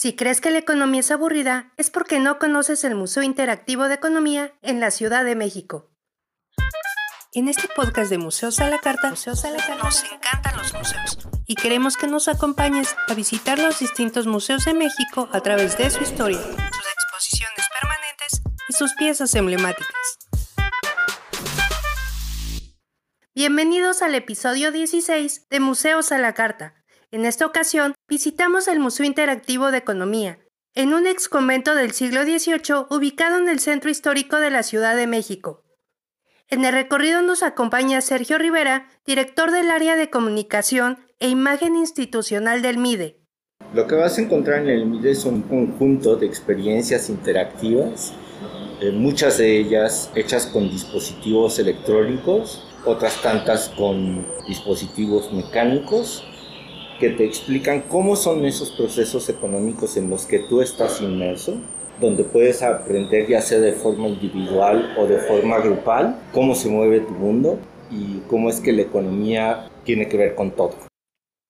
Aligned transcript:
Si 0.00 0.14
crees 0.14 0.40
que 0.40 0.52
la 0.52 0.58
economía 0.58 1.00
es 1.00 1.10
aburrida, 1.10 1.72
es 1.76 1.90
porque 1.90 2.20
no 2.20 2.38
conoces 2.38 2.84
el 2.84 2.94
Museo 2.94 3.24
Interactivo 3.24 3.88
de 3.88 3.94
Economía 3.94 4.54
en 4.62 4.78
la 4.78 4.92
Ciudad 4.92 5.24
de 5.24 5.34
México. 5.34 5.90
En 7.32 7.48
este 7.48 7.66
podcast 7.74 8.08
de 8.08 8.18
Museos 8.18 8.60
a 8.60 8.70
la 8.70 8.78
Carta, 8.78 9.10
nos 9.10 9.26
encantan 9.26 10.56
los 10.56 10.72
museos 10.72 11.18
y 11.48 11.56
queremos 11.56 11.96
que 11.96 12.06
nos 12.06 12.28
acompañes 12.28 12.94
a 13.08 13.14
visitar 13.14 13.58
los 13.58 13.80
distintos 13.80 14.28
museos 14.28 14.64
de 14.66 14.74
México 14.74 15.28
a 15.32 15.40
través 15.40 15.76
de 15.76 15.90
su 15.90 16.00
historia, 16.00 16.38
sus 16.38 16.54
exposiciones 16.54 17.66
permanentes 17.80 18.42
y 18.68 18.72
sus 18.74 18.94
piezas 18.94 19.34
emblemáticas. 19.34 19.96
Bienvenidos 23.34 24.02
al 24.02 24.14
episodio 24.14 24.70
16 24.70 25.48
de 25.50 25.58
Museos 25.58 26.12
a 26.12 26.18
la 26.18 26.34
Carta. 26.34 26.84
En 27.10 27.24
esta 27.24 27.46
ocasión 27.46 27.94
visitamos 28.08 28.68
el 28.68 28.80
Museo 28.80 29.04
Interactivo 29.04 29.70
de 29.70 29.78
Economía, 29.78 30.38
en 30.74 30.94
un 30.94 31.06
ex 31.06 31.28
convento 31.28 31.74
del 31.74 31.92
siglo 31.92 32.22
XVIII 32.22 32.86
ubicado 32.90 33.36
en 33.36 33.48
el 33.48 33.60
centro 33.60 33.90
histórico 33.90 34.38
de 34.38 34.50
la 34.50 34.62
Ciudad 34.62 34.96
de 34.96 35.06
México. 35.06 35.64
En 36.48 36.64
el 36.64 36.72
recorrido 36.72 37.20
nos 37.20 37.42
acompaña 37.42 38.00
Sergio 38.00 38.38
Rivera, 38.38 38.88
director 39.04 39.50
del 39.50 39.70
área 39.70 39.96
de 39.96 40.08
comunicación 40.08 40.98
e 41.20 41.28
imagen 41.28 41.76
institucional 41.76 42.62
del 42.62 42.78
MIDE. 42.78 43.20
Lo 43.74 43.86
que 43.86 43.96
vas 43.96 44.16
a 44.16 44.22
encontrar 44.22 44.62
en 44.62 44.70
el 44.70 44.86
MIDE 44.86 45.10
es 45.10 45.26
un 45.26 45.42
conjunto 45.42 46.16
de 46.16 46.24
experiencias 46.24 47.10
interactivas, 47.10 48.14
eh, 48.80 48.90
muchas 48.90 49.36
de 49.36 49.58
ellas 49.58 50.10
hechas 50.14 50.46
con 50.46 50.70
dispositivos 50.70 51.58
electrónicos, 51.58 52.64
otras 52.86 53.20
tantas 53.20 53.68
con 53.70 54.26
dispositivos 54.46 55.30
mecánicos 55.30 56.24
que 56.98 57.10
te 57.10 57.24
explican 57.24 57.82
cómo 57.82 58.16
son 58.16 58.44
esos 58.44 58.70
procesos 58.72 59.28
económicos 59.28 59.96
en 59.96 60.10
los 60.10 60.26
que 60.26 60.40
tú 60.40 60.60
estás 60.60 61.00
inmerso, 61.00 61.60
donde 62.00 62.24
puedes 62.24 62.62
aprender 62.62 63.28
ya 63.28 63.40
sea 63.40 63.60
de 63.60 63.72
forma 63.72 64.08
individual 64.08 64.94
o 64.98 65.06
de 65.06 65.18
forma 65.18 65.58
grupal 65.58 66.20
cómo 66.32 66.54
se 66.54 66.68
mueve 66.68 67.00
tu 67.00 67.12
mundo 67.12 67.58
y 67.90 68.20
cómo 68.28 68.50
es 68.50 68.60
que 68.60 68.72
la 68.72 68.82
economía 68.82 69.70
tiene 69.84 70.08
que 70.08 70.16
ver 70.16 70.34
con 70.34 70.50
todo. 70.52 70.74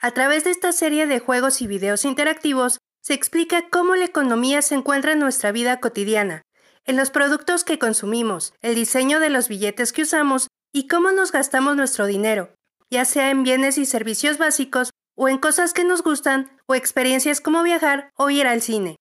A 0.01 0.13
través 0.13 0.45
de 0.45 0.51
esta 0.51 0.73
serie 0.73 1.07
de 1.07 1.19
juegos 1.19 1.61
y 1.61 1.67
videos 1.67 2.05
interactivos, 2.05 2.79
se 3.03 3.15
explica 3.15 3.69
cómo 3.71 3.97
la 3.97 4.05
economía 4.05 4.63
se 4.63 4.75
encuentra 4.75 5.13
en 5.13 5.19
nuestra 5.19 5.51
vida 5.51 5.81
cotidiana, 5.81 6.43
en 6.85 6.97
los 6.97 7.11
productos 7.11 7.65
que 7.65 7.79
consumimos, 7.79 8.55
el 8.63 8.75
diseño 8.75 9.19
de 9.19 9.31
los 9.31 9.49
billetes 9.49 9.93
que 9.93 10.03
usamos 10.03 10.49
y 10.73 10.87
cómo 10.87 11.11
nos 11.13 11.33
gastamos 11.33 11.77
nuestro 11.77 12.07
dinero, 12.07 12.51
ya 12.91 13.05
sea 13.05 13.31
en 13.31 13.43
bienes 13.43 13.77
y 13.79 13.87
servicios 13.87 14.39
básicos 14.39 14.91
o 15.19 15.29
en 15.29 15.39
cosas 15.39 15.75
que 15.75 15.83
nos 15.83 16.03
gustan, 16.03 16.49
o 16.67 16.77
experiencias 16.77 17.41
como 17.41 17.65
viajar 17.65 18.13
o 18.15 18.31
ir 18.31 18.47
al 18.47 18.63
cine. 18.63 18.97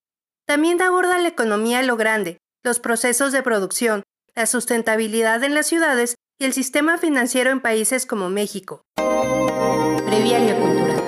También 0.48 0.82
aborda 0.82 1.20
la 1.20 1.28
economía 1.28 1.80
a 1.80 1.84
lo 1.84 1.96
grande, 1.96 2.40
los 2.64 2.80
procesos 2.80 3.32
de 3.32 3.44
producción, 3.44 4.02
la 4.36 4.48
sustentabilidad 4.48 5.44
en 5.44 5.54
las 5.54 5.68
ciudades 5.68 6.16
y 6.40 6.45
el 6.45 6.54
sistema 6.54 6.98
financiero 6.98 7.52
en 7.52 7.62
países 7.62 8.08
como 8.08 8.30
México. 8.30 8.82
Breviario 10.08 10.60
Cultural. 10.60 11.04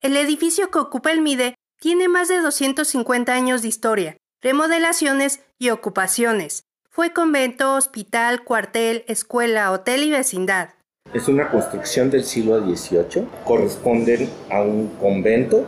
El 0.00 0.16
edificio 0.16 0.70
que 0.72 0.80
ocupa 0.80 1.12
el 1.12 1.20
MIDE 1.20 1.54
tiene 1.78 2.08
más 2.08 2.26
de 2.26 2.38
250 2.38 3.32
años 3.32 3.62
de 3.62 3.68
historia, 3.68 4.16
remodelaciones 4.42 5.40
y 5.58 5.70
ocupaciones. 5.70 6.64
Fue 6.90 7.12
convento, 7.12 7.74
hospital, 7.74 8.42
cuartel, 8.42 9.04
escuela, 9.06 9.70
hotel 9.70 10.02
y 10.02 10.10
vecindad. 10.10 10.75
Es 11.14 11.28
una 11.28 11.48
construcción 11.50 12.10
del 12.10 12.24
siglo 12.24 12.60
XVIII, 12.60 13.26
corresponden 13.44 14.28
a 14.50 14.62
un 14.62 14.88
convento 15.00 15.64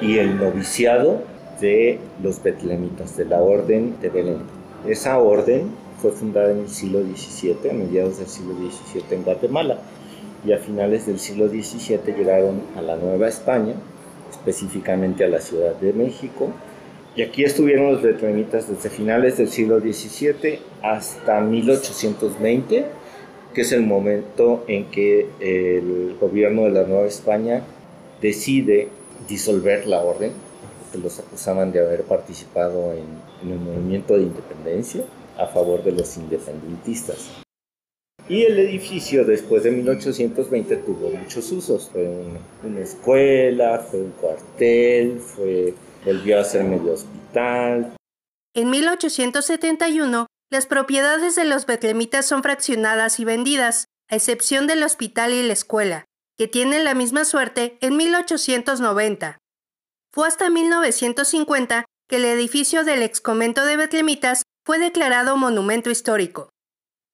y 0.00 0.18
el 0.18 0.38
noviciado 0.38 1.22
de 1.60 1.98
los 2.22 2.42
betlemitas, 2.42 3.16
de 3.16 3.26
la 3.26 3.42
Orden 3.42 4.00
de 4.00 4.08
Belén. 4.08 4.38
Esa 4.88 5.18
orden 5.18 5.70
fue 6.00 6.12
fundada 6.12 6.52
en 6.52 6.60
el 6.60 6.68
siglo 6.70 7.00
XVII, 7.02 7.70
a 7.70 7.74
mediados 7.74 8.18
del 8.18 8.28
siglo 8.28 8.54
XVII 8.54 9.04
en 9.10 9.22
Guatemala, 9.22 9.78
y 10.46 10.52
a 10.52 10.58
finales 10.58 11.06
del 11.06 11.18
siglo 11.18 11.48
XVII 11.48 12.14
llegaron 12.16 12.62
a 12.74 12.80
la 12.80 12.96
Nueva 12.96 13.28
España, 13.28 13.74
específicamente 14.30 15.24
a 15.24 15.28
la 15.28 15.40
Ciudad 15.40 15.74
de 15.74 15.92
México, 15.92 16.48
y 17.14 17.22
aquí 17.22 17.44
estuvieron 17.44 17.92
los 17.92 18.02
betlemitas 18.02 18.68
desde 18.68 18.88
finales 18.88 19.36
del 19.36 19.50
siglo 19.50 19.78
XVII 19.78 20.58
hasta 20.80 21.40
1820 21.42 22.99
que 23.54 23.62
es 23.62 23.72
el 23.72 23.82
momento 23.82 24.64
en 24.68 24.86
que 24.86 25.26
el 25.40 26.16
gobierno 26.20 26.64
de 26.64 26.70
la 26.70 26.84
Nueva 26.84 27.06
España 27.06 27.62
decide 28.20 28.88
disolver 29.28 29.86
la 29.86 30.02
orden, 30.02 30.32
que 30.92 30.98
los 30.98 31.18
acusaban 31.18 31.72
de 31.72 31.80
haber 31.80 32.02
participado 32.02 32.92
en, 32.92 33.50
el 33.50 33.58
movimiento 33.58 34.16
de 34.16 34.24
independencia 34.24 35.04
a 35.38 35.46
favor 35.46 35.82
de 35.82 35.92
los 35.92 36.16
independentistas. 36.16 37.30
Y 38.28 38.42
el 38.42 38.58
edificio 38.58 39.24
después 39.24 39.64
de 39.64 39.72
1820 39.72 40.76
tuvo 40.76 41.10
muchos 41.10 41.50
usos. 41.50 41.88
Fue 41.90 42.08
una, 42.62 42.80
escuela, 42.80 43.78
fue 43.78 44.02
un 44.02 44.10
cuartel, 44.12 45.18
fue, 45.18 45.74
volvió 46.04 46.38
a 46.38 46.44
ser 46.44 46.64
medio 46.64 46.92
hospital. 46.92 47.94
En 48.54 48.70
1871 48.70 50.26
las 50.50 50.66
propiedades 50.66 51.36
de 51.36 51.44
los 51.44 51.64
betlemitas 51.64 52.26
son 52.26 52.42
fraccionadas 52.42 53.20
y 53.20 53.24
vendidas, 53.24 53.86
a 54.08 54.16
excepción 54.16 54.66
del 54.66 54.82
hospital 54.82 55.32
y 55.32 55.44
la 55.44 55.52
escuela, 55.52 56.06
que 56.36 56.48
tienen 56.48 56.82
la 56.84 56.94
misma 56.94 57.24
suerte 57.24 57.78
en 57.80 57.96
1890. 57.96 59.38
Fue 60.12 60.26
hasta 60.26 60.50
1950 60.50 61.84
que 62.08 62.16
el 62.16 62.24
edificio 62.24 62.82
del 62.82 63.04
excomento 63.04 63.64
de 63.64 63.76
betlemitas 63.76 64.42
fue 64.66 64.80
declarado 64.80 65.36
monumento 65.36 65.88
histórico. 65.90 66.50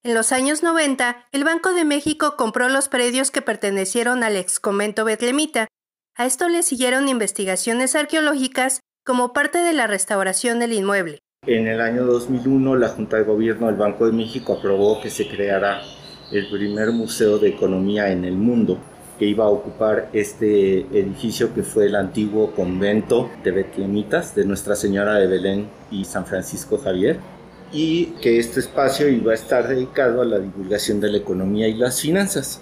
En 0.03 0.15
los 0.15 0.33
años 0.33 0.63
90, 0.63 1.29
el 1.33 1.45
Banco 1.45 1.75
de 1.75 1.85
México 1.85 2.37
compró 2.37 2.71
los 2.71 2.89
predios 2.89 3.31
que 3.31 3.43
pertenecieron 3.43 4.23
al 4.23 4.37
excomento 4.37 5.05
betlemita. 5.05 5.69
A 6.15 6.25
esto 6.25 6.49
le 6.49 6.63
siguieron 6.63 7.09
investigaciones 7.09 7.95
arqueológicas 7.95 8.81
como 9.05 9.35
parte 9.35 9.59
de 9.59 9.75
la 9.75 9.87
restauración 9.87 10.59
del 10.59 10.73
inmueble. 10.73 11.19
En 11.47 11.69
el 11.69 11.81
año 11.81 12.05
2001 12.05 12.75
la 12.75 12.89
Junta 12.89 13.19
de 13.19 13.23
Gobierno 13.23 13.69
del 13.69 13.77
Banco 13.77 14.05
de 14.07 14.13
México 14.13 14.55
aprobó 14.55 15.01
que 15.01 15.11
se 15.11 15.29
creara 15.29 15.81
el 16.33 16.49
primer 16.49 16.91
museo 16.91 17.39
de 17.39 17.51
economía 17.51 18.11
en 18.11 18.25
el 18.25 18.35
mundo 18.35 18.79
que 19.17 19.27
iba 19.27 19.45
a 19.45 19.49
ocupar 19.49 20.09
este 20.13 20.81
edificio 20.81 21.55
que 21.55 21.63
fue 21.63 21.87
el 21.87 21.95
antiguo 21.95 22.51
convento 22.51 23.31
de 23.45 23.53
Betlemitas 23.53 24.35
de 24.35 24.45
Nuestra 24.45 24.75
Señora 24.75 25.15
de 25.15 25.29
Belén 25.29 25.69
y 25.93 26.05
San 26.05 26.27
Francisco 26.27 26.79
Javier 26.79 27.21
y 27.73 28.07
que 28.21 28.41
este 28.41 28.59
espacio 28.59 29.09
iba 29.09 29.31
a 29.31 29.37
estar 29.37 29.69
dedicado 29.69 30.23
a 30.23 30.25
la 30.25 30.41
divulgación 30.41 31.01
de 31.01 31.11
la 31.11 31.19
economía 31.19 31.69
y 31.69 31.75
las 31.75 32.01
finanzas. 32.01 32.61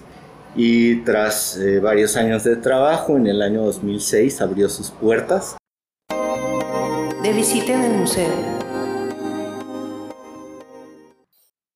Y 0.55 0.97
tras 0.97 1.57
eh, 1.57 1.79
varios 1.79 2.15
años 2.15 2.43
de 2.43 2.55
trabajo, 2.55 3.17
en 3.17 3.27
el 3.27 3.41
año 3.41 3.63
2006 3.63 4.41
abrió 4.41 4.69
sus 4.69 4.91
puertas. 4.91 5.57
De 7.21 7.33
visita 7.33 7.73
en 7.73 7.81
el 7.81 7.97
museo. 7.97 8.54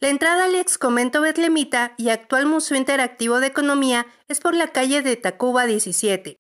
La 0.01 0.07
entrada 0.07 0.45
al 0.45 0.55
ex 0.55 0.77
convento 0.77 1.19
betlemita 1.19 1.93
y 1.97 2.07
actual 2.07 2.45
Museo 2.45 2.77
Interactivo 2.77 3.41
de 3.41 3.47
Economía 3.47 4.07
es 4.29 4.39
por 4.39 4.55
la 4.55 4.69
calle 4.69 5.01
de 5.01 5.17
Tacuba 5.17 5.65
17. 5.65 6.37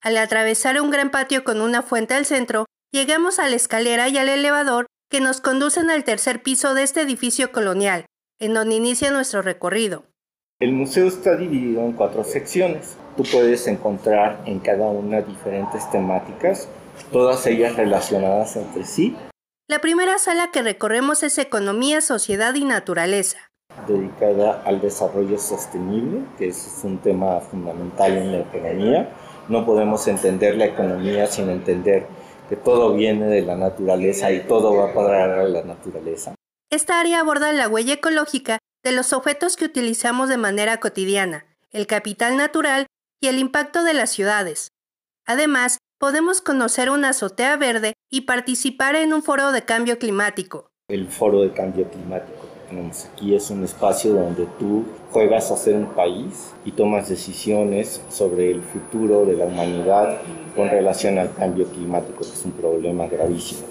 Al 0.00 0.16
atravesar 0.16 0.80
un 0.80 0.90
gran 0.90 1.10
patio 1.10 1.42
con 1.42 1.60
una 1.60 1.82
fuente 1.82 2.14
al 2.14 2.24
centro, 2.24 2.66
llegamos 2.92 3.40
a 3.40 3.48
la 3.48 3.56
escalera 3.56 4.08
y 4.08 4.16
al 4.16 4.28
elevador 4.28 4.86
que 5.10 5.20
nos 5.20 5.40
conducen 5.40 5.90
al 5.90 6.04
tercer 6.04 6.40
piso 6.40 6.72
de 6.74 6.84
este 6.84 7.00
edificio 7.00 7.50
colonial, 7.50 8.06
en 8.38 8.54
donde 8.54 8.76
inicia 8.76 9.10
nuestro 9.10 9.42
recorrido. 9.42 10.04
El 10.60 10.72
museo 10.72 11.08
está 11.08 11.34
dividido 11.34 11.80
en 11.80 11.94
cuatro 11.94 12.22
secciones. 12.22 12.96
Tú 13.16 13.24
puedes 13.24 13.66
encontrar 13.66 14.40
en 14.46 14.60
cada 14.60 14.86
una 14.86 15.20
diferentes 15.20 15.90
temáticas, 15.90 16.68
todas 17.10 17.44
ellas 17.48 17.74
relacionadas 17.74 18.54
entre 18.54 18.84
sí 18.84 19.16
la 19.70 19.78
primera 19.78 20.18
sala 20.18 20.50
que 20.50 20.62
recorremos 20.62 21.22
es 21.22 21.38
Economía, 21.38 22.00
Sociedad 22.00 22.56
y 22.56 22.64
Naturaleza. 22.64 23.38
Dedicada 23.86 24.64
al 24.66 24.80
desarrollo 24.80 25.38
sostenible, 25.38 26.24
que 26.36 26.48
es 26.48 26.80
un 26.82 26.98
tema 26.98 27.38
fundamental 27.38 28.16
en 28.16 28.32
la 28.32 28.38
economía. 28.40 29.14
No 29.48 29.64
podemos 29.64 30.08
entender 30.08 30.56
la 30.56 30.64
economía 30.64 31.28
sin 31.28 31.48
entender 31.50 32.08
que 32.48 32.56
todo 32.56 32.94
viene 32.94 33.26
de 33.26 33.42
la 33.42 33.54
naturaleza 33.54 34.32
y 34.32 34.40
todo 34.40 34.74
va 34.74 34.90
a 34.90 34.92
parar 34.92 35.38
a 35.38 35.44
la 35.44 35.62
naturaleza. 35.62 36.34
Esta 36.68 36.98
área 36.98 37.20
aborda 37.20 37.52
la 37.52 37.68
huella 37.68 37.94
ecológica 37.94 38.58
de 38.82 38.90
los 38.90 39.12
objetos 39.12 39.54
que 39.54 39.66
utilizamos 39.66 40.28
de 40.28 40.36
manera 40.36 40.78
cotidiana, 40.80 41.46
el 41.70 41.86
capital 41.86 42.36
natural 42.36 42.86
y 43.20 43.28
el 43.28 43.38
impacto 43.38 43.84
de 43.84 43.94
las 43.94 44.10
ciudades. 44.10 44.72
Además, 45.26 45.78
podemos 46.00 46.40
conocer 46.40 46.88
una 46.88 47.10
azotea 47.10 47.58
verde 47.58 47.92
y 48.10 48.22
participar 48.22 48.96
en 48.96 49.12
un 49.12 49.22
foro 49.22 49.52
de 49.52 49.62
cambio 49.66 49.98
climático. 49.98 50.70
El 50.88 51.06
foro 51.06 51.42
de 51.42 51.52
cambio 51.52 51.88
climático. 51.90 52.48
tenemos 52.68 53.04
aquí 53.04 53.34
es 53.34 53.50
un 53.50 53.64
espacio 53.64 54.14
donde 54.14 54.46
tú 54.58 54.86
juegas 55.10 55.50
a 55.50 55.56
ser 55.58 55.74
un 55.74 55.92
país 55.92 56.52
y 56.64 56.72
tomas 56.72 57.08
decisiones 57.10 58.00
sobre 58.08 58.50
el 58.50 58.62
futuro 58.62 59.26
de 59.26 59.34
la 59.34 59.44
humanidad 59.44 60.18
con 60.56 60.70
relación 60.70 61.18
al 61.18 61.34
cambio 61.34 61.66
climático, 61.66 62.20
que 62.20 62.32
es 62.32 62.44
un 62.46 62.52
problema 62.52 63.06
gravísimo. 63.06 63.66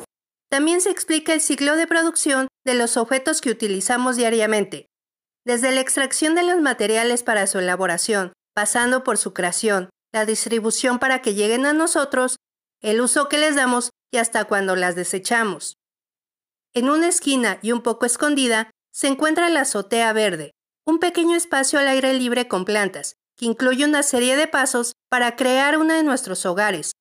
También 0.52 0.82
se 0.82 0.92
explica 0.92 1.34
el 1.34 1.42
ciclo 1.42 1.76
de 1.76 1.88
producción 1.88 2.48
de 2.64 2.76
los 2.76 2.96
objetos 2.96 3.42
que 3.42 3.50
utilizamos 3.50 4.18
diariamente, 4.18 4.86
desde 5.46 5.72
la 5.72 5.82
extracción 5.82 6.36
de 6.36 6.44
los 6.44 6.62
materiales 6.62 7.24
para 7.24 7.48
su 7.48 7.58
elaboración, 7.58 8.34
pasando 8.54 9.04
por 9.04 9.18
su 9.18 9.34
creación, 9.34 9.90
la 10.12 10.26
distribución 10.26 11.00
para 11.00 11.22
que 11.22 11.34
lleguen 11.34 11.66
a 11.66 11.74
nosotros, 11.74 12.38
el 12.82 13.02
uso 13.02 13.30
que 13.30 13.38
les 13.38 13.56
damos 13.56 13.92
y 14.12 14.18
hasta 14.18 14.46
cuando 14.46 14.76
las 14.76 14.96
desechamos. 14.96 15.78
En 16.74 16.90
una 16.90 17.08
esquina 17.08 17.60
y 17.62 17.72
un 17.72 17.82
poco 17.82 18.06
escondida 18.06 18.72
se 18.92 19.08
encuentra 19.08 19.50
la 19.50 19.62
azotea 19.62 20.12
verde, 20.14 20.52
un 20.86 21.00
pequeño 21.00 21.36
espacio 21.36 21.80
al 21.80 21.88
aire 21.88 22.14
libre 22.14 22.48
con 22.48 22.66
plantas, 22.66 23.16
que 23.36 23.46
incluye 23.46 23.86
una 23.86 24.04
serie 24.04 24.36
de 24.36 24.48
pasos 24.48 24.94
para 25.10 25.36
crear 25.36 25.78
uno 25.78 25.94
de 25.94 26.04
nuestros 26.04 26.46
hogares. 26.46 26.92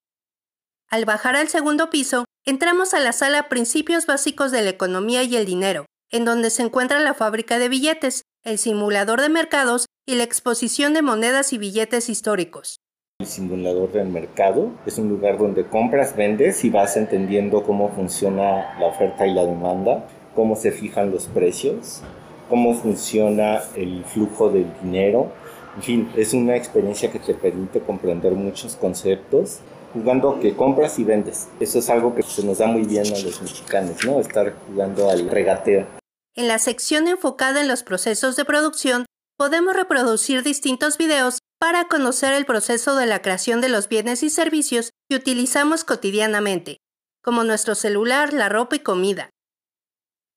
Al 0.89 1.05
bajar 1.05 1.37
al 1.37 1.49
segundo 1.49 1.91
piso, 1.91 2.25
entramos 2.45 2.95
a 2.95 3.01
la 3.01 3.13
sala 3.13 3.49
Principios 3.49 4.07
Básicos 4.07 4.51
de 4.51 4.63
la 4.63 4.71
Economía 4.71 5.23
y 5.23 5.37
el 5.37 5.45
Dinero, 5.45 5.87
en 6.11 6.25
donde 6.25 6.51
se 6.51 6.63
encuentra 6.63 7.01
la 7.01 7.15
fábrica 7.15 7.59
de 7.59 7.69
billetes, 7.69 8.23
el 8.43 8.59
simulador 8.59 9.21
de 9.21 9.29
mercados 9.29 9.87
y 10.07 10.15
la 10.15 10.23
exposición 10.23 10.95
de 10.95 11.03
monedas 11.03 11.53
y 11.53 11.59
billetes 11.59 12.09
históricos. 12.09 12.79
El 13.21 13.27
simulador 13.27 13.91
del 13.91 14.07
mercado 14.11 14.71
es 14.87 14.97
un 14.97 15.09
lugar 15.09 15.39
donde 15.39 15.67
compras, 15.67 16.15
vendes 16.15 16.65
y 16.65 16.71
vas 16.71 16.97
entendiendo 16.97 17.65
cómo 17.65 17.89
funciona 17.89 18.79
la 18.79 18.87
oferta 18.87 19.27
y 19.27 19.35
la 19.35 19.45
demanda, 19.45 20.07
cómo 20.37 20.55
se 20.55 20.71
fijan 20.71 21.11
los 21.11 21.27
precios, 21.27 22.03
cómo 22.49 22.75
funciona 22.75 23.61
el 23.75 24.05
flujo 24.05 24.51
del 24.51 24.73
dinero. 24.85 25.33
En 25.75 25.83
fin, 25.83 26.13
es 26.17 26.33
una 26.33 26.55
experiencia 26.55 27.11
que 27.11 27.19
te 27.19 27.35
permite 27.35 27.81
comprender 27.81 28.35
muchos 28.35 28.77
conceptos 28.77 29.59
jugando 29.93 30.39
que 30.39 30.55
compras 30.55 31.01
y 31.01 31.03
vendes. 31.03 31.49
Eso 31.59 31.81
es 31.81 31.91
algo 31.91 32.15
que 32.15 32.23
se 32.23 32.45
nos 32.45 32.59
da 32.59 32.69
muy 32.69 32.83
bien 32.83 33.07
a 33.09 33.19
los 33.19 33.43
mexicanos, 33.43 33.97
¿no? 34.07 34.21
Estar 34.21 34.55
jugando 34.69 35.11
al 35.11 35.29
regateo. 35.29 35.89
En 36.37 36.47
la 36.47 36.61
sección 36.61 37.09
enfocada 37.09 37.61
en 37.61 37.67
los 37.67 37.83
procesos 37.83 38.37
de 38.37 38.45
producción, 38.45 39.07
podemos 39.37 39.75
reproducir 39.75 40.45
distintos 40.45 40.99
videos 40.99 41.41
para 41.59 41.89
conocer 41.89 42.33
el 42.35 42.47
proceso 42.47 42.95
de 42.95 43.07
la 43.07 43.21
creación 43.21 43.61
de 43.61 43.69
los 43.69 43.89
bienes 43.89 44.23
y 44.23 44.31
servicios 44.31 44.93
que 45.09 45.17
utilizamos 45.17 45.85
cotidianamente, 45.85 46.79
como 47.23 47.45
nuestro 47.45 47.75
celular, 47.75 48.33
la 48.33 48.49
ropa 48.49 48.77
y 48.77 48.81
comida. 48.81 49.31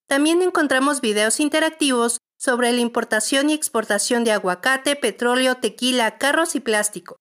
También 0.07 0.41
encontramos 0.41 0.99
videos 0.99 1.39
interactivos 1.39 2.17
sobre 2.37 2.71
la 2.73 2.81
importación 2.81 3.49
y 3.49 3.53
exportación 3.53 4.23
de 4.23 4.31
aguacate, 4.31 4.95
petróleo, 4.95 5.57
tequila, 5.57 6.17
carros 6.17 6.55
y 6.55 6.59
plástico. 6.59 7.17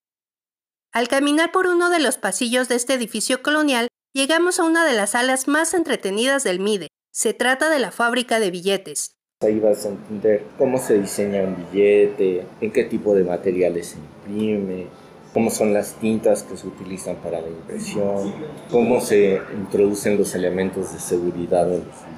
Al 0.93 1.06
caminar 1.06 1.52
por 1.52 1.67
uno 1.67 1.91
de 1.91 2.00
los 2.00 2.17
pasillos 2.17 2.69
de 2.69 2.76
este 2.76 2.94
edificio 2.94 3.43
colonial, 3.43 3.88
llegamos 4.12 4.58
a 4.58 4.64
una 4.64 4.85
de 4.85 4.94
las 4.94 5.11
salas 5.11 5.47
más 5.47 5.75
entretenidas 5.75 6.43
del 6.43 6.58
MIDE. 6.58 6.88
Se 7.12 7.35
trata 7.35 7.69
de 7.69 7.79
la 7.79 7.93
fábrica 7.93 8.41
de 8.41 8.50
billetes. 8.50 9.12
Ahí 9.42 9.58
vas 9.58 9.87
a 9.87 9.88
entender 9.88 10.44
cómo 10.58 10.76
se 10.76 11.00
diseña 11.00 11.40
un 11.40 11.56
billete, 11.56 12.44
en 12.60 12.70
qué 12.70 12.84
tipo 12.84 13.14
de 13.14 13.25
materiales 13.25 13.87
se 13.87 13.96
imprime, 13.96 14.88
cómo 15.32 15.48
son 15.48 15.72
las 15.72 15.94
tintas 15.94 16.42
que 16.42 16.58
se 16.58 16.66
utilizan 16.66 17.16
para 17.16 17.40
la 17.40 17.48
impresión, 17.48 18.34
cómo 18.70 19.00
se 19.00 19.40
introducen 19.56 20.19
los 20.19 20.34
elementos 20.34 20.92
de 20.92 21.00
seguridad, 21.00 21.66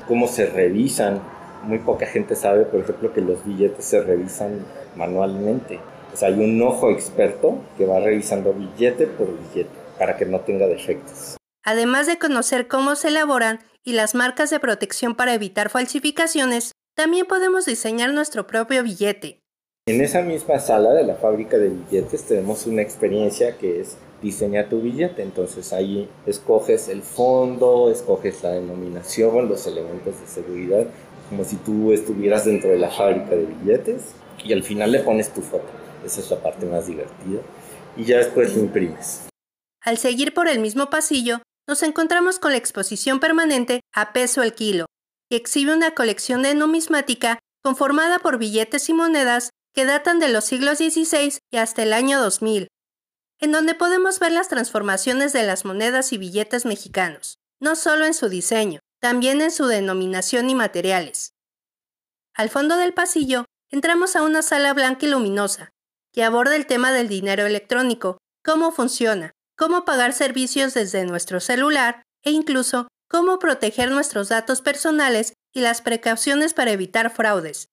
cómo 0.09 0.27
se 0.27 0.47
revisan. 0.47 1.23
Muy 1.63 1.79
poca 1.79 2.07
gente 2.07 2.35
sabe, 2.35 2.65
por 2.65 2.81
ejemplo, 2.81 3.13
que 3.13 3.21
los 3.21 3.45
billetes 3.45 3.85
se 3.85 4.03
revisan 4.03 4.67
manualmente. 4.97 5.79
O 6.21 6.25
hay 6.25 6.33
un 6.33 6.61
ojo 6.61 6.91
experto 6.91 7.57
que 7.79 7.87
va 7.87 8.01
revisando 8.01 8.53
billete 8.53 9.07
por 9.07 9.29
billete 9.29 9.71
para 9.97 10.17
que 10.17 10.27
no 10.27 10.41
tenga 10.41 10.67
defectos. 10.67 11.37
Además 11.63 12.09
de 12.09 12.19
conocer 12.19 12.67
cómo 12.67 12.97
se 12.97 13.07
elaboran 13.07 13.61
y 13.85 13.93
las 13.93 14.17
marcas 14.17 14.51
de 14.51 14.59
protección 14.59 15.15
para 15.15 15.35
evitar 15.35 15.71
falsificaciones, 15.71 16.73
también 16.95 17.27
podemos 17.27 17.67
diseñar 17.67 18.13
nuestro 18.13 18.47
propio 18.47 18.83
billete. 18.83 19.41
En 19.87 20.01
esa 20.01 20.23
misma 20.23 20.61
sala 20.61 20.93
de 20.93 21.03
la 21.03 21.17
fábrica 21.17 21.59
de 21.59 21.71
billetes 21.71 22.25
tenemos 22.25 22.67
una 22.67 22.83
experiencia 22.83 23.59
que 23.59 23.81
es 23.81 23.97
diseñar 24.23 24.69
tu 24.69 24.81
billete. 24.81 25.23
Entonces 25.23 25.73
ahí 25.73 26.09
escoges 26.27 26.89
el 26.89 27.03
fondo, 27.03 27.91
escoges 27.91 28.43
la 28.43 28.51
denominación, 28.51 29.49
los 29.49 29.67
elementos 29.67 30.21
de 30.21 30.27
seguridad, 30.27 30.87
como 31.29 31.45
si 31.45 31.57
tú 31.57 31.93
estuvieras 31.93 32.45
dentro 32.45 32.71
de 32.71 32.79
la 32.79 32.91
fábrica 32.91 33.31
de 33.31 33.47
billetes 33.47 34.13
y 34.45 34.53
al 34.53 34.63
final 34.63 34.93
le 34.93 35.01
pones 35.01 35.33
tu 35.33 35.41
foto. 35.41 35.69
Esa 36.05 36.21
es 36.21 36.31
la 36.31 36.41
parte 36.41 36.67
más 36.67 36.87
divertida. 36.87 37.41
Y 37.97 38.05
ya 38.05 38.19
después 38.19 38.55
lo 38.55 38.63
imprimes. 38.63 39.29
Al 39.85 39.99
seguir 39.99 40.33
por 40.33 40.47
el 40.47 40.61
mismo 40.61 40.91
pasillo, 40.91 41.43
nos 41.69 41.83
encontramos 41.83 42.39
con 42.39 42.53
la 42.53 42.59
exposición 42.59 43.19
permanente 43.19 43.81
a 43.93 44.13
peso 44.13 44.43
el 44.43 44.55
kilo, 44.55 44.87
exhibe 45.37 45.75
una 45.75 45.93
colección 45.93 46.43
de 46.43 46.55
numismática 46.55 47.39
conformada 47.63 48.19
por 48.19 48.39
billetes 48.39 48.89
y 48.89 48.95
monedas 48.95 49.51
que 49.75 49.85
datan 49.85 50.19
de 50.19 50.29
los 50.29 50.45
siglos 50.45 50.79
XVI 50.79 51.39
y 51.51 51.57
hasta 51.57 51.83
el 51.83 51.93
año 51.93 52.21
2000, 52.21 52.69
en 53.41 53.53
donde 53.53 53.75
podemos 53.75 54.19
ver 54.19 54.33
las 54.33 54.49
transformaciones 54.49 55.33
de 55.33 55.43
las 55.43 55.65
monedas 55.65 56.13
y 56.13 56.19
billetes 56.19 56.65
mexicanos, 56.65 57.39
no 57.61 57.77
solo 57.77 58.05
en 58.05 58.15
su 58.15 58.29
diseño, 58.29 58.81
también 59.01 59.41
en 59.41 59.51
su 59.51 59.67
denominación 59.67 60.51
y 60.51 60.55
materiales. 60.55 61.33
Al 62.35 62.51
fondo 62.51 62.77
del 62.77 62.95
pasillo, 62.95 63.47
entramos 63.71 64.17
a 64.17 64.23
una 64.23 64.43
sala 64.43 64.73
blanca 64.75 65.07
y 65.07 65.09
luminosa, 65.09 65.71
que 66.13 66.25
aborda 66.25 66.55
el 66.57 66.67
tema 66.67 66.93
del 66.93 67.09
dinero 67.09 67.47
electrónico, 67.47 68.19
cómo 68.45 68.71
funciona, 68.71 69.33
cómo 69.57 69.85
pagar 69.85 70.13
servicios 70.13 70.75
desde 70.75 71.05
nuestro 71.05 71.41
celular 71.41 72.03
e 72.23 72.31
incluso 72.31 72.89
cómo 73.13 73.39
proteger 73.39 73.91
nuestros 73.91 74.31
datos 74.31 74.63
personales 74.63 75.35
y 75.55 75.61
las 75.61 75.83
precauciones 75.83 76.55
para 76.55 76.73
evitar 76.73 77.11
fraudes. 77.11 77.69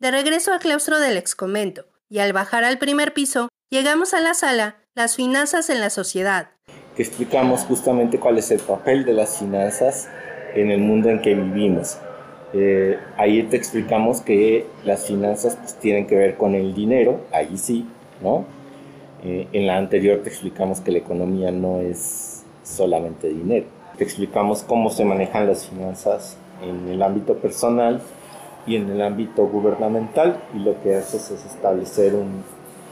De 0.00 0.10
regreso 0.10 0.52
al 0.52 0.58
claustro 0.58 0.98
del 0.98 1.16
excomento 1.16 1.84
y 2.08 2.18
al 2.18 2.32
bajar 2.32 2.64
al 2.64 2.78
primer 2.78 3.12
piso, 3.12 3.50
llegamos 3.70 4.14
a 4.14 4.20
la 4.20 4.34
sala 4.34 4.76
Las 4.96 5.14
finanzas 5.14 5.70
en 5.70 5.78
la 5.78 5.90
sociedad. 5.90 6.50
Que 6.96 7.02
explicamos 7.02 7.60
justamente 7.60 8.18
cuál 8.18 8.38
es 8.38 8.50
el 8.50 8.58
papel 8.58 9.04
de 9.04 9.12
las 9.12 9.38
finanzas 9.38 10.08
en 10.54 10.72
el 10.72 10.80
mundo 10.80 11.08
en 11.10 11.22
que 11.22 11.34
vivimos 11.34 11.98
eh, 12.52 12.98
ahí 13.16 13.44
te 13.44 13.56
explicamos 13.56 14.20
que 14.20 14.66
las 14.84 15.06
finanzas 15.06 15.56
pues, 15.56 15.74
tienen 15.74 16.06
que 16.06 16.16
ver 16.16 16.36
con 16.36 16.54
el 16.54 16.74
dinero, 16.74 17.20
ahí 17.32 17.56
sí, 17.56 17.86
¿no? 18.22 18.44
Eh, 19.22 19.46
en 19.52 19.66
la 19.66 19.76
anterior 19.76 20.20
te 20.22 20.30
explicamos 20.30 20.80
que 20.80 20.90
la 20.90 20.98
economía 20.98 21.52
no 21.52 21.80
es 21.80 22.44
solamente 22.64 23.28
dinero. 23.28 23.66
Te 24.00 24.04
explicamos 24.04 24.62
cómo 24.62 24.88
se 24.88 25.04
manejan 25.04 25.46
las 25.46 25.66
finanzas 25.68 26.38
en 26.62 26.88
el 26.88 27.02
ámbito 27.02 27.36
personal 27.36 28.00
y 28.66 28.76
en 28.76 28.88
el 28.88 29.02
ámbito 29.02 29.46
gubernamental 29.46 30.42
y 30.54 30.60
lo 30.60 30.82
que 30.82 30.96
haces 30.96 31.30
es 31.30 31.44
establecer 31.44 32.14
un, 32.14 32.42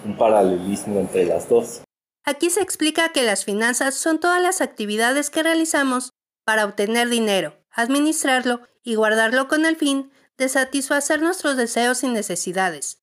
un 0.05 0.19
paralelismo 0.19 1.00
entre 1.00 1.25
las 1.25 1.49
dos. 1.49 1.81
Aquí 2.27 2.50
se 2.50 2.61
explica 2.61 3.09
que 3.09 3.23
las 3.23 3.47
finanzas 3.47 3.95
son 3.95 4.21
todas 4.21 4.43
las 4.43 4.61
actividades 4.61 5.31
que 5.31 5.43
realizamos 5.43 6.12
para 6.45 6.67
obtener 6.67 7.09
dinero, 7.09 7.55
administrarlo 7.71 8.61
y 8.85 8.97
guardarlo 8.97 9.49
con 9.49 9.65
el 9.65 9.77
fin 9.77 10.12
de 10.37 10.50
satisfacer 10.50 11.23
nuestros 11.23 11.57
deseos 11.57 12.05
y 12.05 12.09
necesidades. 12.09 13.03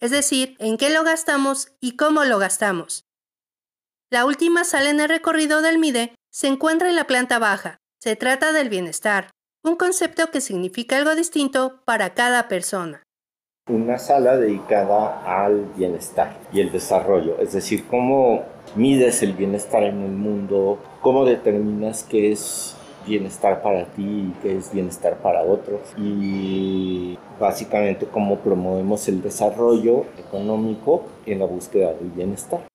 Es 0.00 0.10
decir, 0.10 0.56
en 0.58 0.76
qué 0.76 0.90
lo 0.90 1.04
gastamos 1.04 1.68
y 1.78 1.94
cómo 1.94 2.24
lo 2.24 2.40
gastamos. 2.40 3.06
La 4.10 4.24
última 4.24 4.64
sala 4.64 4.90
en 4.90 4.98
el 4.98 5.08
recorrido 5.08 5.62
del 5.62 5.78
MIDE 5.78 6.17
se 6.30 6.46
encuentra 6.46 6.88
en 6.88 6.96
la 6.96 7.06
planta 7.06 7.38
baja. 7.38 7.78
Se 8.00 8.16
trata 8.16 8.52
del 8.52 8.68
bienestar, 8.68 9.30
un 9.64 9.76
concepto 9.76 10.30
que 10.30 10.40
significa 10.40 10.96
algo 10.96 11.14
distinto 11.14 11.80
para 11.84 12.14
cada 12.14 12.48
persona. 12.48 13.02
Una 13.68 13.98
sala 13.98 14.36
dedicada 14.36 15.44
al 15.44 15.66
bienestar 15.76 16.38
y 16.52 16.60
el 16.60 16.72
desarrollo, 16.72 17.38
es 17.38 17.52
decir, 17.52 17.86
cómo 17.86 18.44
mides 18.76 19.22
el 19.22 19.34
bienestar 19.34 19.82
en 19.82 20.02
el 20.02 20.12
mundo, 20.12 20.78
cómo 21.02 21.24
determinas 21.24 22.02
qué 22.04 22.32
es 22.32 22.76
bienestar 23.06 23.62
para 23.62 23.84
ti 23.86 24.02
y 24.02 24.34
qué 24.42 24.56
es 24.56 24.72
bienestar 24.72 25.18
para 25.18 25.42
otros 25.42 25.80
y 25.96 27.18
básicamente 27.40 28.06
cómo 28.06 28.38
promovemos 28.38 29.08
el 29.08 29.22
desarrollo 29.22 30.04
económico 30.18 31.04
en 31.26 31.40
la 31.40 31.46
búsqueda 31.46 31.92
del 31.94 32.10
bienestar. 32.10 32.66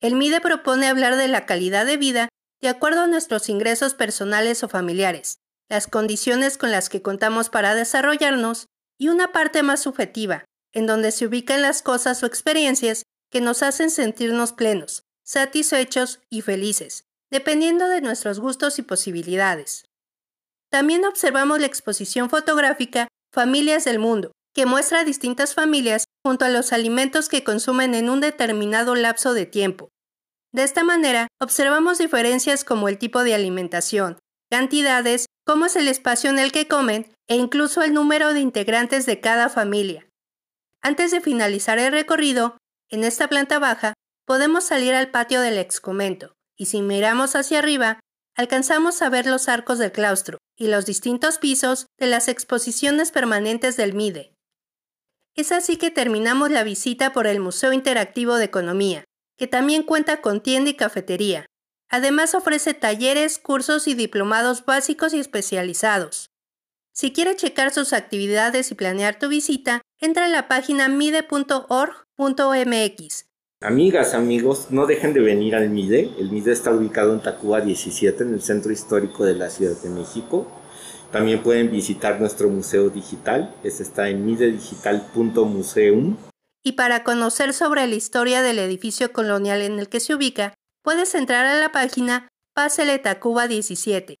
El 0.00 0.16
MIDE 0.16 0.40
propone 0.40 0.88
hablar 0.88 1.16
de 1.16 1.28
la 1.28 1.46
calidad 1.46 1.86
de 1.86 1.96
vida 1.96 2.28
de 2.60 2.68
acuerdo 2.68 3.02
a 3.02 3.06
nuestros 3.06 3.48
ingresos 3.48 3.94
personales 3.94 4.62
o 4.64 4.68
familiares, 4.68 5.38
las 5.68 5.86
condiciones 5.86 6.58
con 6.58 6.70
las 6.70 6.88
que 6.88 7.02
contamos 7.02 7.50
para 7.50 7.74
desarrollarnos 7.74 8.66
y 8.98 9.08
una 9.08 9.32
parte 9.32 9.62
más 9.62 9.80
subjetiva, 9.80 10.44
en 10.72 10.86
donde 10.86 11.12
se 11.12 11.26
ubican 11.26 11.62
las 11.62 11.82
cosas 11.82 12.22
o 12.22 12.26
experiencias 12.26 13.02
que 13.30 13.40
nos 13.40 13.62
hacen 13.62 13.90
sentirnos 13.90 14.52
plenos, 14.52 15.02
satisfechos 15.24 16.20
y 16.30 16.42
felices, 16.42 17.04
dependiendo 17.30 17.88
de 17.88 18.00
nuestros 18.00 18.40
gustos 18.40 18.78
y 18.78 18.82
posibilidades. 18.82 19.84
También 20.70 21.04
observamos 21.04 21.60
la 21.60 21.66
exposición 21.66 22.30
fotográfica 22.30 23.08
Familias 23.32 23.84
del 23.84 23.98
Mundo, 23.98 24.32
que 24.54 24.66
muestra 24.66 25.04
distintas 25.04 25.54
familias 25.54 26.04
junto 26.24 26.44
a 26.44 26.48
los 26.48 26.72
alimentos 26.72 27.28
que 27.28 27.44
consumen 27.44 27.94
en 27.94 28.08
un 28.08 28.20
determinado 28.20 28.94
lapso 28.94 29.34
de 29.34 29.44
tiempo. 29.46 29.90
De 30.56 30.62
esta 30.62 30.84
manera, 30.84 31.28
observamos 31.38 31.98
diferencias 31.98 32.64
como 32.64 32.88
el 32.88 32.96
tipo 32.96 33.22
de 33.22 33.34
alimentación, 33.34 34.18
cantidades, 34.50 35.26
cómo 35.44 35.66
es 35.66 35.76
el 35.76 35.86
espacio 35.86 36.30
en 36.30 36.38
el 36.38 36.50
que 36.50 36.66
comen 36.66 37.12
e 37.28 37.36
incluso 37.36 37.82
el 37.82 37.92
número 37.92 38.32
de 38.32 38.40
integrantes 38.40 39.04
de 39.04 39.20
cada 39.20 39.50
familia. 39.50 40.08
Antes 40.80 41.10
de 41.10 41.20
finalizar 41.20 41.78
el 41.78 41.92
recorrido, 41.92 42.56
en 42.88 43.04
esta 43.04 43.28
planta 43.28 43.58
baja 43.58 43.92
podemos 44.24 44.64
salir 44.64 44.94
al 44.94 45.10
patio 45.10 45.42
del 45.42 45.58
excomento 45.58 46.32
y 46.56 46.64
si 46.64 46.80
miramos 46.80 47.36
hacia 47.36 47.58
arriba, 47.58 48.00
alcanzamos 48.34 49.02
a 49.02 49.10
ver 49.10 49.26
los 49.26 49.50
arcos 49.50 49.78
del 49.78 49.92
claustro 49.92 50.38
y 50.56 50.68
los 50.68 50.86
distintos 50.86 51.36
pisos 51.36 51.84
de 51.98 52.06
las 52.06 52.28
exposiciones 52.28 53.12
permanentes 53.12 53.76
del 53.76 53.92
MIDE. 53.92 54.32
Es 55.34 55.52
así 55.52 55.76
que 55.76 55.90
terminamos 55.90 56.50
la 56.50 56.64
visita 56.64 57.12
por 57.12 57.26
el 57.26 57.40
Museo 57.40 57.74
Interactivo 57.74 58.36
de 58.36 58.46
Economía, 58.46 59.04
que 59.36 59.46
también 59.46 59.82
cuenta 59.82 60.20
con 60.20 60.42
tienda 60.42 60.70
y 60.70 60.74
cafetería. 60.74 61.46
Además 61.88 62.34
ofrece 62.34 62.74
talleres, 62.74 63.38
cursos 63.38 63.86
y 63.86 63.94
diplomados 63.94 64.64
básicos 64.64 65.14
y 65.14 65.20
especializados. 65.20 66.30
Si 66.92 67.12
quieres 67.12 67.36
checar 67.36 67.72
sus 67.72 67.92
actividades 67.92 68.70
y 68.70 68.74
planear 68.74 69.18
tu 69.18 69.28
visita, 69.28 69.82
entra 70.00 70.24
a 70.24 70.28
la 70.28 70.48
página 70.48 70.88
mide.org.mx. 70.88 71.26
Amigas, 73.62 74.14
amigos, 74.14 74.68
no 74.70 74.86
dejen 74.86 75.12
de 75.12 75.20
venir 75.20 75.56
al 75.56 75.70
MIDE. 75.70 76.10
El 76.18 76.30
MIDE 76.30 76.52
está 76.52 76.72
ubicado 76.72 77.12
en 77.12 77.20
Tacuba 77.20 77.60
17, 77.60 78.22
en 78.24 78.34
el 78.34 78.42
centro 78.42 78.72
histórico 78.72 79.24
de 79.24 79.34
la 79.34 79.50
Ciudad 79.50 79.76
de 79.82 79.90
México. 79.90 80.46
También 81.12 81.42
pueden 81.42 81.70
visitar 81.70 82.20
nuestro 82.20 82.48
museo 82.48 82.90
digital, 82.90 83.54
ese 83.62 83.82
está 83.82 84.08
en 84.08 84.26
midedigital.museum. 84.26 86.16
Y 86.66 86.72
para 86.72 87.04
conocer 87.04 87.54
sobre 87.54 87.86
la 87.86 87.94
historia 87.94 88.42
del 88.42 88.58
edificio 88.58 89.12
colonial 89.12 89.62
en 89.62 89.78
el 89.78 89.88
que 89.88 90.00
se 90.00 90.16
ubica, 90.16 90.54
puedes 90.82 91.14
entrar 91.14 91.46
a 91.46 91.60
la 91.60 91.70
página 91.70 92.26
Pásele 92.56 92.98
Tacuba 92.98 93.46
17. 93.46 94.16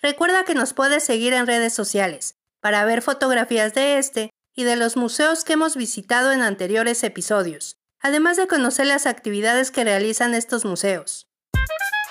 Recuerda 0.00 0.44
que 0.44 0.54
nos 0.54 0.74
puedes 0.74 1.02
seguir 1.02 1.32
en 1.32 1.48
redes 1.48 1.74
sociales 1.74 2.36
para 2.60 2.84
ver 2.84 3.02
fotografías 3.02 3.74
de 3.74 3.98
este 3.98 4.30
y 4.54 4.62
de 4.62 4.76
los 4.76 4.96
museos 4.96 5.42
que 5.42 5.54
hemos 5.54 5.74
visitado 5.74 6.30
en 6.30 6.42
anteriores 6.42 7.02
episodios, 7.02 7.74
además 8.00 8.36
de 8.36 8.46
conocer 8.46 8.86
las 8.86 9.06
actividades 9.06 9.72
que 9.72 9.82
realizan 9.82 10.34
estos 10.34 10.64
museos. 10.64 11.26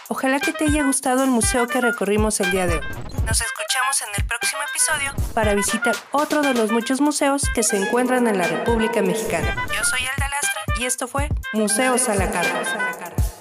Ojalá 0.08 0.40
que 0.40 0.54
te 0.54 0.66
haya 0.66 0.84
gustado 0.84 1.24
el 1.24 1.32
museo 1.32 1.68
que 1.68 1.82
recorrimos 1.82 2.40
el 2.40 2.52
día 2.52 2.68
de 2.68 2.76
hoy. 2.76 2.86
Nos 3.26 3.42
escuchamos 3.42 4.02
en 4.02 4.10
el 4.22 4.28
próximo 4.28 4.62
episodio 4.70 5.34
para 5.34 5.56
visitar 5.56 5.96
otro 6.12 6.44
de 6.44 6.54
los 6.54 6.72
muchos 6.72 7.02
museos 7.02 7.42
que 7.56 7.64
se 7.64 7.78
encuentran 7.78 8.28
en 8.28 8.38
la 8.38 8.48
República 8.48 9.02
Mexicana. 9.02 9.66
Yo 9.76 9.84
soy 9.84 10.02
Alda 10.06 10.30
Lastra 10.30 10.62
y 10.80 10.86
esto 10.86 11.08
fue 11.08 11.30
Museos 11.54 12.08
a 12.08 12.14
la 12.16 12.30
Carta. 12.30 13.35